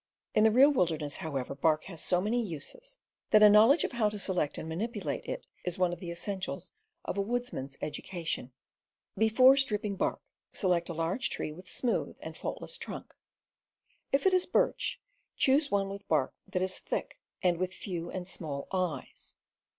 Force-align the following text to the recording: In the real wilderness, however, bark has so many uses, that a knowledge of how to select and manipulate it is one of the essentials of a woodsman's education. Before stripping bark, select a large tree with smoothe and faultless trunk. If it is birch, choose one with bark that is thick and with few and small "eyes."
In 0.33 0.43
the 0.45 0.49
real 0.49 0.71
wilderness, 0.71 1.17
however, 1.17 1.53
bark 1.53 1.83
has 1.83 2.01
so 2.01 2.21
many 2.21 2.41
uses, 2.43 2.97
that 3.29 3.43
a 3.43 3.49
knowledge 3.51 3.83
of 3.83 3.91
how 3.91 4.09
to 4.09 4.17
select 4.17 4.57
and 4.57 4.67
manipulate 4.67 5.23
it 5.27 5.45
is 5.63 5.77
one 5.77 5.93
of 5.93 5.99
the 5.99 6.09
essentials 6.09 6.71
of 7.05 7.19
a 7.19 7.21
woodsman's 7.21 7.77
education. 7.83 8.51
Before 9.15 9.55
stripping 9.55 9.97
bark, 9.97 10.19
select 10.53 10.89
a 10.89 10.93
large 10.95 11.29
tree 11.29 11.51
with 11.51 11.69
smoothe 11.69 12.15
and 12.19 12.35
faultless 12.35 12.77
trunk. 12.79 13.13
If 14.11 14.25
it 14.25 14.33
is 14.33 14.47
birch, 14.47 14.99
choose 15.37 15.69
one 15.69 15.87
with 15.87 16.07
bark 16.07 16.33
that 16.47 16.63
is 16.63 16.79
thick 16.79 17.19
and 17.43 17.59
with 17.59 17.71
few 17.71 18.09
and 18.09 18.27
small 18.27 18.67
"eyes." 18.71 19.35